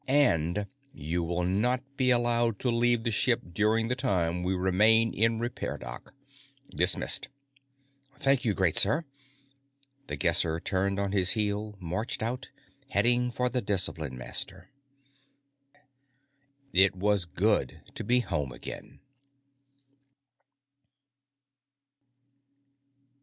And 0.07 0.65
you 0.95 1.21
will 1.21 1.43
not 1.43 1.83
be 1.95 2.09
allowed 2.09 2.57
to 2.61 2.71
leave 2.71 3.03
the 3.03 3.11
ship 3.11 3.39
during 3.53 3.87
the 3.87 3.95
time 3.95 4.41
we 4.41 4.55
remain 4.55 5.13
in 5.13 5.37
repair 5.37 5.77
dock. 5.77 6.15
Dismissed." 6.71 7.29
"Thank 8.17 8.43
you, 8.43 8.55
great 8.55 8.75
sir." 8.77 9.05
The 10.07 10.15
Guesser 10.17 10.59
turned 10.59 10.99
on 10.99 11.11
his 11.11 11.33
heel 11.33 11.73
and 11.79 11.87
marched 11.87 12.23
out, 12.23 12.49
heading 12.89 13.29
for 13.29 13.47
the 13.47 13.61
Discipline 13.61 14.17
Master. 14.17 14.71
It 16.73 16.95
was 16.95 17.25
good 17.25 17.81
to 17.93 18.03
be 18.03 18.21
home 18.21 18.51
again. 18.51 19.01